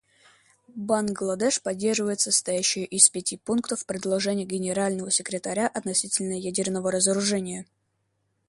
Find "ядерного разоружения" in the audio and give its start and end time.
6.33-7.67